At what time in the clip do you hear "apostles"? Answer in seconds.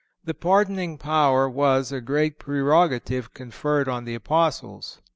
4.15-4.99